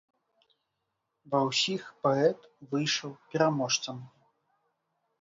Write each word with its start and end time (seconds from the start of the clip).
Ва 1.33 1.41
ўсіх 1.51 1.83
паэт 2.07 2.39
выйшаў 2.75 3.11
пераможцам. 3.31 3.97